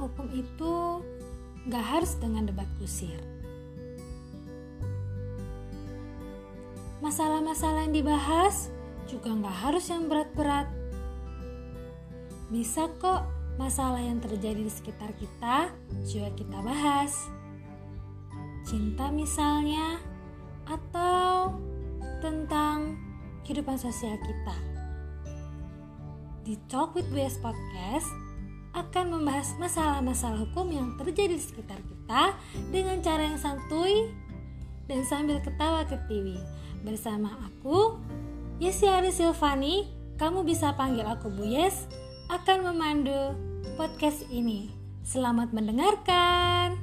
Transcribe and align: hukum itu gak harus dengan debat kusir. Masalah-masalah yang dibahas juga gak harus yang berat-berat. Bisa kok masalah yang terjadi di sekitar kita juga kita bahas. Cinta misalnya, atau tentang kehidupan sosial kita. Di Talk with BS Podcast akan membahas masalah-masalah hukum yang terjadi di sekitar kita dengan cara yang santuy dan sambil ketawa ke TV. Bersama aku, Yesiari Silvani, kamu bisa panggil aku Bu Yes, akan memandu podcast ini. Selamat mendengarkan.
hukum 0.00 0.26
itu 0.34 0.74
gak 1.68 1.84
harus 1.84 2.16
dengan 2.18 2.48
debat 2.48 2.66
kusir. 2.80 3.20
Masalah-masalah 7.00 7.88
yang 7.88 7.94
dibahas 7.96 8.68
juga 9.08 9.32
gak 9.32 9.56
harus 9.64 9.84
yang 9.88 10.08
berat-berat. 10.08 10.68
Bisa 12.50 12.90
kok 12.98 13.24
masalah 13.56 14.00
yang 14.00 14.18
terjadi 14.20 14.60
di 14.64 14.72
sekitar 14.72 15.12
kita 15.16 15.72
juga 16.04 16.28
kita 16.36 16.58
bahas. 16.60 17.12
Cinta 18.66 19.08
misalnya, 19.10 19.98
atau 20.68 21.58
tentang 22.22 22.94
kehidupan 23.42 23.80
sosial 23.80 24.14
kita. 24.20 24.56
Di 26.46 26.54
Talk 26.70 26.94
with 26.94 27.08
BS 27.10 27.40
Podcast 27.42 28.29
akan 28.80 29.20
membahas 29.20 29.52
masalah-masalah 29.60 30.40
hukum 30.48 30.72
yang 30.72 30.96
terjadi 30.96 31.36
di 31.36 31.44
sekitar 31.44 31.76
kita 31.84 32.32
dengan 32.72 32.96
cara 33.04 33.28
yang 33.28 33.36
santuy 33.36 34.08
dan 34.88 35.04
sambil 35.04 35.36
ketawa 35.44 35.84
ke 35.84 36.00
TV. 36.08 36.40
Bersama 36.80 37.36
aku, 37.44 38.00
Yesiari 38.56 39.12
Silvani, 39.12 39.84
kamu 40.16 40.48
bisa 40.48 40.72
panggil 40.72 41.04
aku 41.04 41.28
Bu 41.28 41.44
Yes, 41.44 41.84
akan 42.32 42.72
memandu 42.72 43.36
podcast 43.76 44.24
ini. 44.32 44.72
Selamat 45.04 45.52
mendengarkan. 45.52 46.79